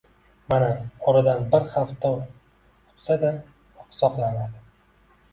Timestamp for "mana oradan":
0.51-1.43